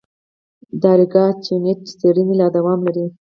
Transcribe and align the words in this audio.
د 0.81 0.83
اریکا 0.93 1.25
چینوت 1.43 1.79
څېړنې 1.99 2.35
لا 2.41 2.47
دوام 2.55 2.79
لري. 2.87 3.05